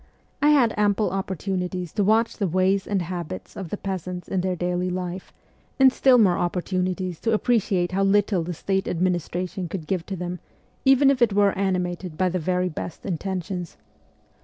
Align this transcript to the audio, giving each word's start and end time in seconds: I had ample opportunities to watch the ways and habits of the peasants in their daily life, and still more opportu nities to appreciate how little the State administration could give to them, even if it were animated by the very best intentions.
I 0.41 0.49
had 0.49 0.73
ample 0.79 1.11
opportunities 1.11 1.93
to 1.93 2.03
watch 2.03 2.37
the 2.37 2.47
ways 2.47 2.87
and 2.87 3.03
habits 3.03 3.55
of 3.55 3.69
the 3.69 3.77
peasants 3.77 4.27
in 4.27 4.41
their 4.41 4.55
daily 4.55 4.89
life, 4.89 5.31
and 5.79 5.93
still 5.93 6.17
more 6.17 6.37
opportu 6.37 6.81
nities 6.83 7.19
to 7.19 7.33
appreciate 7.33 7.91
how 7.91 8.01
little 8.01 8.41
the 8.41 8.55
State 8.55 8.87
administration 8.87 9.69
could 9.69 9.85
give 9.85 10.07
to 10.07 10.15
them, 10.15 10.39
even 10.85 11.11
if 11.11 11.21
it 11.21 11.33
were 11.33 11.55
animated 11.55 12.17
by 12.17 12.29
the 12.29 12.39
very 12.39 12.67
best 12.67 13.05
intentions. 13.05 13.77